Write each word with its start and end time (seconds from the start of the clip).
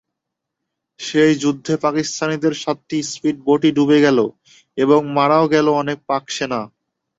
সেই 0.99 1.33
যুদ্ধে 1.43 1.73
পাকিস্তানিদের 1.85 2.53
সাতটি 2.55 2.97
স্পিডবোটই 3.11 3.71
ডুবে 3.77 3.97
গেল 4.05 4.19
এবং 4.77 4.99
মারাও 5.15 5.45
গেল 5.53 5.67
অনেক 5.81 5.97
পাকসেনা। 6.09 6.59